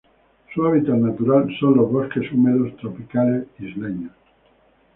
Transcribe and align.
Su 0.51 0.65
hábitat 0.65 0.95
natural 0.95 1.47
son 1.59 1.75
los 1.77 1.91
bosques 1.91 2.23
húmedos 2.31 2.75
tropicales 2.77 3.45
isleños. 3.59 4.13